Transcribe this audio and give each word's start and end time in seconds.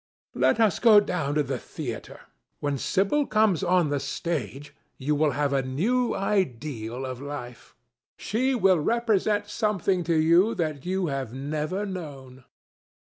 "Let 0.33 0.59
us 0.59 0.79
go 0.79 0.99
down 0.99 1.35
to 1.35 1.43
the 1.43 1.59
theatre. 1.59 2.21
When 2.59 2.79
Sibyl 2.79 3.27
comes 3.27 3.63
on 3.63 3.89
the 3.89 3.99
stage 3.99 4.73
you 4.97 5.13
will 5.13 5.29
have 5.37 5.53
a 5.53 5.61
new 5.61 6.15
ideal 6.15 7.05
of 7.05 7.21
life. 7.21 7.75
She 8.17 8.55
will 8.55 8.79
represent 8.79 9.47
something 9.47 10.03
to 10.05 10.15
you 10.15 10.55
that 10.55 10.87
you 10.87 11.05
have 11.05 11.35
never 11.35 11.85
known." 11.85 12.45